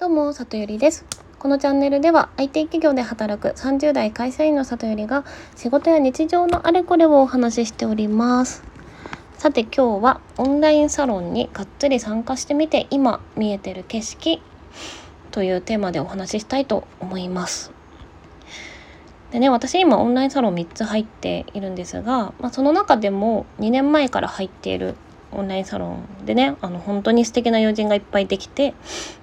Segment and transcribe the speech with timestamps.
[0.00, 1.04] どうも、里ゆりです。
[1.38, 5.26] このチャンネルでは IT 企業で働く30代会社員の里ゆりが
[5.56, 8.62] 仕事や日常のあれこれをお話ししております。
[9.36, 14.40] さて今日はオンラインサロンにがっつり参加してみて今見えてる景色
[15.32, 17.70] というテーマでお話ししたいと思います。
[19.32, 24.94] でね、私今オンラインサロン3つ入っているんですが、まあ、その中でも2年前から入っている
[25.32, 28.74] オンラインサロンでねあの本当に素敵な友人がいっぱいできて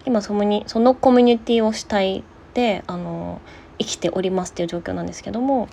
[0.06, 3.42] 今そのにそのコミュニティを主体であの
[3.80, 5.68] 生きておりますっていう状況なんですけども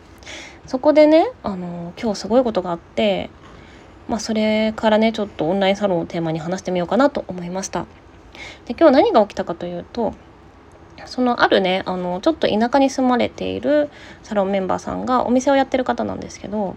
[0.66, 3.30] そこでねあの今日すごいことがあって、
[4.08, 7.86] まあ、それからねちょっとオンラインサロンをテーマに話してみようかなと思いました。
[8.66, 10.12] で今日何が起きたかというと
[11.06, 13.90] そのあるねあのちょっと田舎に住まれている
[14.22, 16.76] サロンメンバーさんがお店をやってる方なんですけど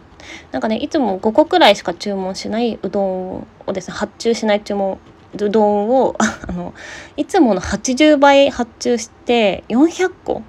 [0.51, 4.99] なんかねいつも5個くらいしか注文しないうどんをですね発注しない注文
[5.33, 6.15] うどんを
[6.47, 6.73] あの
[7.15, 10.41] いつもの80倍発注して400個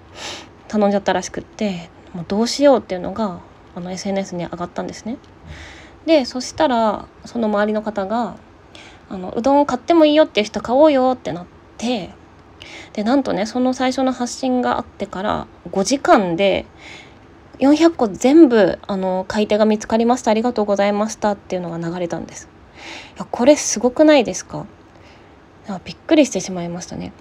[0.69, 3.41] 頼んじゃったらしくってもうどうしようっていうのが
[3.75, 5.19] あの SNS に上がったんですね。
[6.07, 8.37] でそしたらその周りの方が
[9.11, 12.11] あのうどんを買ってもいいよっていう人買おうよってなって
[12.93, 16.67] でなんとねその最初の発信があってから5時間で
[17.59, 22.49] 400個全部あの買い手が見つかりましたありがとうございましたっていうのが流れたんです。
[23.17, 24.67] いやこれすごくないですか？
[25.85, 27.13] びっくりしてしまいましたね。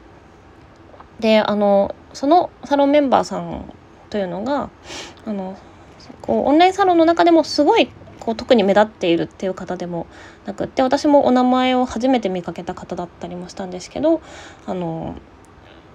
[1.19, 3.73] であのそのサロンメンバーさん
[4.09, 4.69] というのが
[5.25, 5.57] あの
[6.21, 10.05] こうオンラインサロンの中でもすごいこう特に目立っているっていう方でも
[10.45, 14.21] なくって私もお名前を初めて見かけた方だったりもしたんですけど
[14.65, 15.15] あの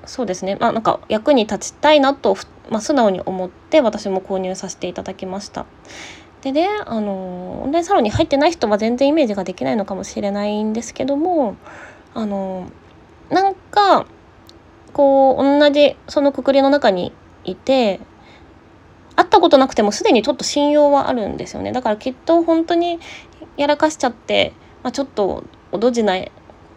[0.06, 2.36] そうですねまあなんか役に立ちたいなと、
[2.70, 5.67] まあ、素直に思って私も購入させていただきました。
[6.42, 11.56] でねあのオンラインサロンに入ってない人は全然イメージができないのかもしれないんですけども
[12.14, 12.69] あの
[13.30, 14.06] なんか
[14.92, 17.12] こう同じそのくくりの中に
[17.45, 18.00] いて
[19.14, 22.98] 会ったことなくてもすでにちょっと信用はあるんですよねだからきっと本当に
[23.57, 24.52] やらかしちゃって、
[24.83, 26.33] まあ、ちょっとおどじない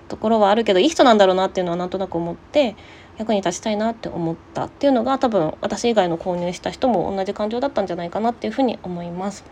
[0.08, 2.76] ところはあるけどいい人なんだろうなっていうのはなんとなく思って
[3.18, 9.44] 役に立ちたいなって思ったっていうのが多分私以外の購入した人も同じ感情だったんじゃないかなっていうふうに思います。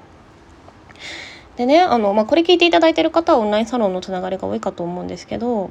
[1.55, 5.69] でねあの、まあ、これ聞いていただいてる方はオンラインサロンのつながりが多いかと思うんですけど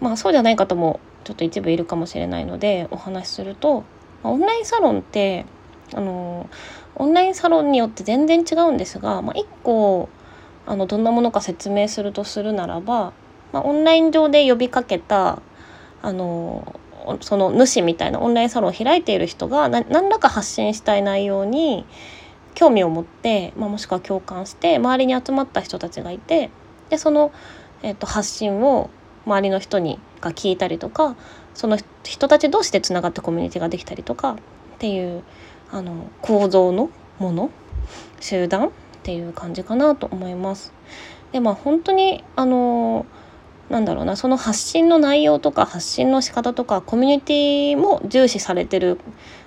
[0.00, 3.84] まあそうじゃない方もちょっと一部いるかもしれないのでお話しすると、
[4.22, 5.44] まあ、オンラインサロンって
[5.92, 6.48] あの
[6.96, 10.08] オンラインサロンによって全然違うんですが、まあ、1個
[10.66, 13.12] あのどんなものか説明するとするならば、
[13.52, 15.42] まあ、オンライン上で呼びかけた
[16.02, 16.79] あの
[17.20, 21.84] その主みたいなオンラインサロンを開いている人が何らか発信したい内容に
[22.54, 26.50] 興味を持って、まあ、もしくは共感して周りに集まった人たちがいて
[26.88, 27.32] でその、
[27.82, 28.90] えー、と発信を
[29.26, 31.16] 周りの人にが聞いたりとか
[31.54, 34.36] その人たち同士でつながってコミュニティができたりとかっ
[34.78, 35.22] ていう
[35.70, 37.50] あの構造のもの
[38.20, 38.70] 集団っ
[39.02, 40.72] ていう感じかなと思います。
[41.32, 43.06] でまあ本当にあの
[43.70, 49.00] なんだろうなその発信の内容とか発信の仕方とかコミュニティも重視されてる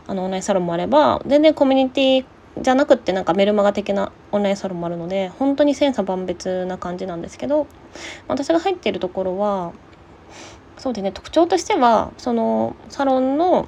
[0.08, 2.26] あのオンラインサロンもあれば全然コミュニティ
[2.62, 7.68] じゃなくってなんかメルマガ的なオンラインサロンもあるので本当に千差万別な感じなんですけど
[8.28, 9.74] 私が入っているところは
[10.78, 13.68] そうですね特徴としてはそのサロンの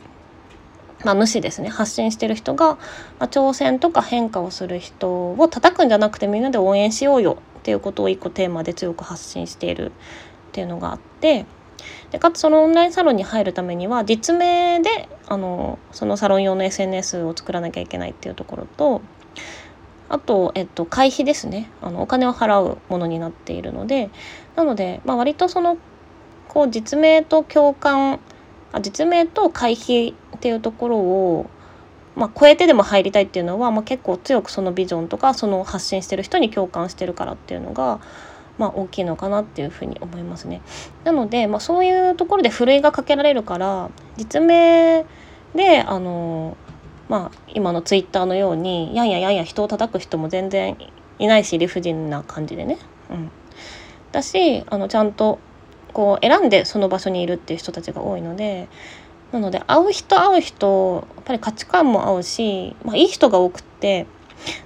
[1.04, 2.80] まあ、主ですね発信してる人が、ま
[3.20, 9.92] あ、挑戦とか変化をする人を叩くんじゃなくてみんなで応援しようよっていうことを一個テーマで強く発信している
[10.56, 11.46] っていうのがあって
[12.12, 19.02] でかつそのオンラインサロンに入るためには実名であのそのサロン用の SNS を作らなきゃいけないっていうところと
[20.08, 21.70] あと、えっと、会費ですね。
[21.82, 24.10] あのお金を払うものになっているので
[24.56, 25.78] なので、まあ、割とその
[26.48, 28.22] こう実名と共感
[28.72, 31.50] あ実名と会費っていうところを、
[32.16, 38.00] まあ、超えてでも入りたいっていうのは、まあ、結構強くそのビジョンとかその発信してる人に共感してるからっていうのが、
[38.58, 40.62] まあ、大きいのかなっていうふうに思いますね。
[41.04, 45.06] なので、まあ、そういうところでふるいがかけられるから実名
[45.54, 46.58] であの、
[47.10, 50.78] まあ、今のツイッターのようにやんややんや人を叩く人も全然
[51.20, 52.78] いないし理不尽な感じでね。
[53.10, 53.32] うん、
[54.12, 55.40] だしあのちゃんと
[55.94, 58.68] こう選んでその場所にいるっていう人たちが多いので
[59.32, 64.08] なので会う人会う人やっぱり価値観も合うし、まあ、いい人が多くって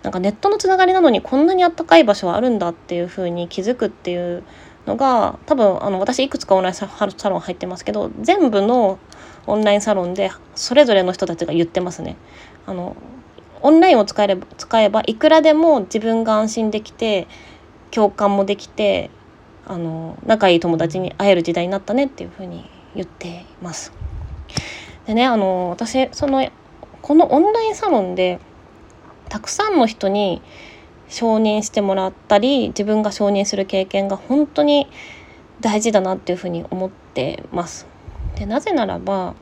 [0.04, 4.44] なんかネットのつながりなのにこんなにあったかい場所はあるんだっていう風に気づくっていう
[4.86, 6.88] のが多分あの私いくつかオンラインサ
[7.30, 9.00] ロン入ってますけど全部の
[9.48, 12.18] オンラインサロンでそれぞれの人たちが言ってますね。
[12.66, 12.96] あの
[13.62, 17.28] オンラインを使えれば使えばいくらでも自分が安心できて
[17.92, 19.10] 共感もできて
[19.66, 23.92] あの仲いい友達に会える時代になったねっていうふうに言っています。
[25.08, 26.48] でねあの私その
[27.02, 28.40] このオンラインサロンで
[29.30, 30.42] たくさんの人に
[31.08, 34.88] 承認してもらったり自分が承認する経験が本当に
[35.62, 37.88] 大事だなっていうふうに思ってます。
[38.36, 39.36] でなぜならば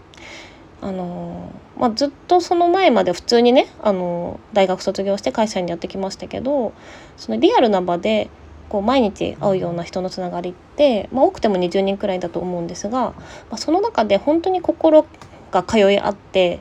[0.80, 6.74] あのまあ、ずっとその前まで普通にねあの大学卒業して会社にやってきましたけど
[7.18, 8.30] そのリアルな場で
[8.70, 13.14] こう毎日会うような人のつながりって、まあ、多くても20人くらいだと思うんですが、ま
[13.52, 15.06] あ、その中で本当に心
[15.52, 16.60] が通い合って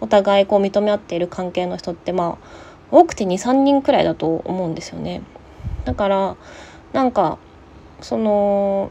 [0.00, 5.22] お互いこう認め合っている関係の人ってまあ多くて23人くらいだと思うんですよね。
[5.84, 6.36] だから
[6.92, 7.38] なんか
[8.00, 8.90] その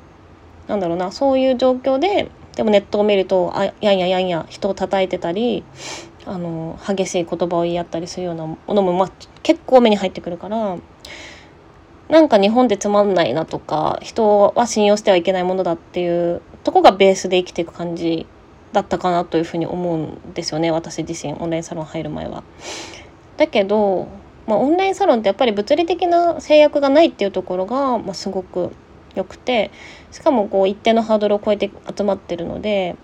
[0.68, 5.64] なんだろうなそういう状況ででもネットを見るとあやんややんや人を叩いてたり
[6.26, 9.12] あの激しい言葉を言い合ったりするようなものも、まあ、
[9.44, 10.78] 結構目に入ってくるから
[12.10, 18.26] なんか日本でつまんないなとか人は信用してはいけないものだっていうとこがベースで生きていく感じ
[18.74, 22.44] だったかなというふうに思うんですよね私自身オンラインサロン入る前は。
[23.38, 24.08] だけど、
[24.48, 28.72] まあ、オンラインサロンってやっぱり物理的な制約がないっていうところが、まあ、すごく
[29.16, 29.72] 良くて
[30.12, 32.96] しかもこう一定のハードルを超えて集まってるので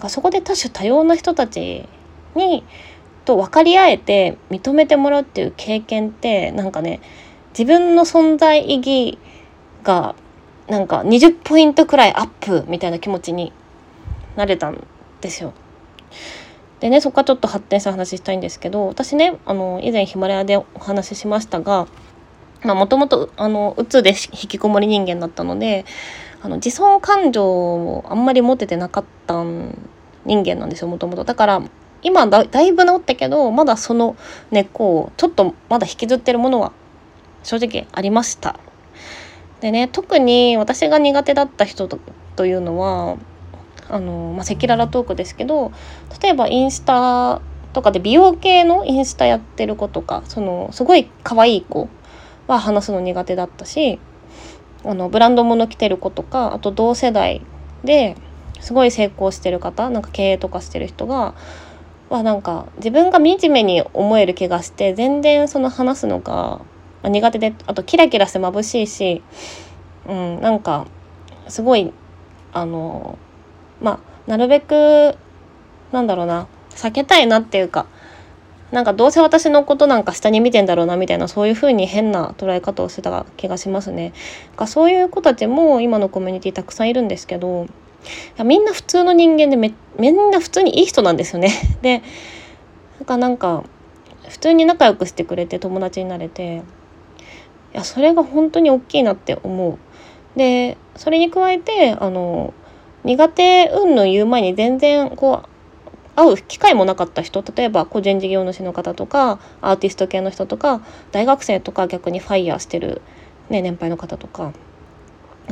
[0.00, 1.88] かそこで多種多様な人たち
[2.34, 2.64] に
[3.24, 7.00] と分かり合えて認めてもらうっていう経験ってなんかね
[7.50, 9.18] 自分の存在意義
[9.84, 10.14] が
[10.68, 13.52] なんか20ポイントくらいアップみたいな気持ちに
[14.36, 14.86] なれたん
[15.20, 15.52] ですよ。
[16.82, 21.86] でねそこからちょっと発展した話したいんですけど私ねあの以前ヒマラヤでお話ししましたが
[22.64, 23.30] もともと
[23.76, 25.84] うつで引きこもり人間だったので
[26.42, 29.78] あの自尊感情をあんまり持ててなかった人
[30.26, 31.22] 間なんですよもともと。
[31.22, 31.62] だから
[32.02, 34.16] 今だいぶ治ったけどまだその
[34.50, 36.72] 根っこをちょっとまだ引きずってるものは
[37.44, 38.58] 正直ありました。
[39.60, 41.88] でね特に私が苦手だった人
[42.34, 43.18] というのは
[43.88, 45.72] あのまあ赤裸々トークですけど
[46.22, 47.40] 例えばインスタ
[47.72, 51.88] とかで美容系のインスタやってる子とかそのすごい可愛い子
[52.46, 53.98] は話すの苦手だったし
[54.84, 57.42] あのブランド物着てる子とかあと同世代
[57.84, 58.16] で
[58.60, 61.34] すごい成功してる方なんか経営とかしてる人が
[62.10, 66.60] はなんか自分が惨めに思える気がして全然その話すのが
[67.02, 69.22] 苦手であとキラキラして眩しいし、
[70.06, 70.86] うん、なんか
[71.48, 71.92] すごい
[72.52, 73.18] あの
[73.82, 75.16] まあなるべく
[75.92, 77.86] なんだろうな避けたいなっていうか
[78.72, 84.14] なんかどうせ私のことなんか下に見てんだろうなみたいなそういう風に変な捉え方をしてた気がしますね。
[84.56, 87.66] かそういう子たちも今のコミュニティたくさんいるんですけど
[88.42, 91.50] みんな普通の人間でめみんな普通にいい人なんですよね。
[91.82, 92.02] で
[92.98, 93.64] なんかなんか
[94.28, 96.62] 普通に仲良くしてくれて友達になれて
[97.74, 99.78] いやそれが本当に大きいなって思う。
[100.38, 102.54] でそれに加えてあの
[103.04, 105.48] 苦手運の言う前に全然こう
[106.14, 113.00] 会う機会もなかった人例えば個人事業主の方とかアーティスト系の人とか大学生とか逆にファイヤーしてる、
[113.48, 114.52] ね、年配の方とか。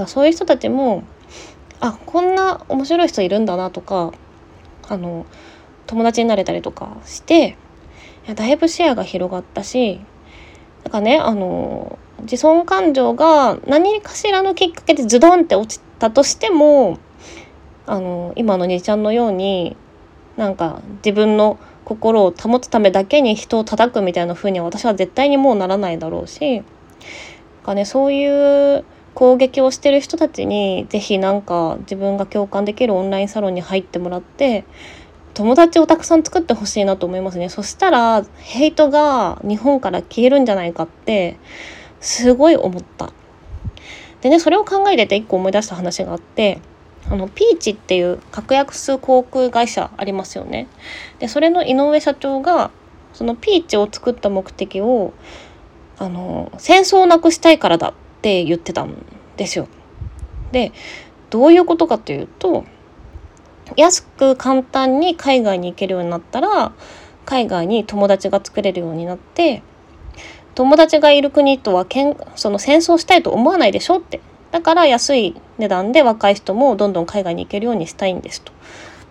[0.07, 1.03] そういう人たちも
[1.81, 4.13] あこんな面白い人いるんだなとか
[4.89, 5.27] あの
[5.87, 7.57] 友達になれたりとかして
[8.27, 10.01] いやだいぶ視野が広がったし
[10.85, 16.99] なんかねあの自尊感情が何かしらのきっかけでズドンって落ちたとしても
[17.87, 19.77] あの今の兄ちゃんのように
[20.37, 26.63] なんか自分の心を保つためだけに人を叩くみたいな風には私は絶対にもうならないだろうし
[27.65, 34.65] か、ね、そういう攻撃をしてる人たちに是非なんか自分が共感できるオンラインサロンに入ってもらって
[35.35, 37.49] 友達をたくさん作ってほしいなと思いますね。
[37.49, 41.39] そしたらヘイトが日本から消えるんじゃないかって
[42.01, 43.13] すごい思った。
[44.21, 46.61] でねそれを考えてて一個思い出した話があって
[47.09, 50.69] あのピーチっていう格安航空会社ありますよね。
[51.19, 52.71] でそれの井上社長が
[53.13, 55.13] そのピーチを作った目的を
[55.99, 57.93] あの戦争をなくしたいからだっ
[58.23, 59.05] て言ってたん
[59.37, 59.69] ですよ。
[60.53, 60.73] で
[61.31, 62.65] どういうことかというと
[63.77, 66.73] 安く簡単に海外に行けるようになったら
[67.25, 69.63] 海外に友達が作れるようになって
[70.55, 78.53] 友達がいる国とはけんその戦争したいと思わないでしょってだから安い値段で若い人もどんどん海外に行けるようにしたいんですと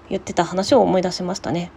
[0.09, 1.71] 言ってた話を思い出しましたね。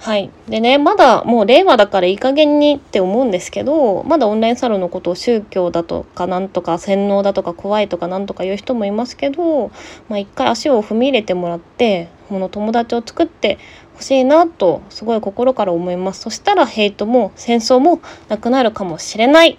[0.00, 0.30] はい。
[0.48, 9.70] でね、まだもう令和だからいい加減にって思うんですけど、まだオンラインサロンのことを宗教だとかなんとか洗脳だとか怖いとかなんとか言う人もいますけど、
[10.08, 13.58] まあ一回足を踏み入れてもらって、この友達を作って
[13.94, 16.22] ほしいなとすごい心から思います。
[16.22, 19.58] そしたらヘイトも戦争もなくなるかもしれない。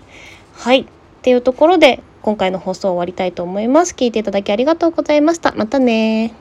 [0.53, 0.81] はい。
[0.81, 0.85] っ
[1.21, 3.93] ていうところで今回の放送を終わりたいと思います。
[3.93, 5.53] 聞いていただきありがとうございました。
[5.53, 6.33] またね